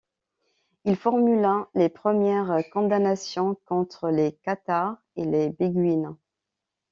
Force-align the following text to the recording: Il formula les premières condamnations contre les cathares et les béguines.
Il 0.83 0.95
formula 0.97 1.67
les 1.75 1.87
premières 1.87 2.57
condamnations 2.73 3.53
contre 3.65 4.09
les 4.09 4.31
cathares 4.31 4.97
et 5.15 5.25
les 5.25 5.49
béguines. 5.51 6.17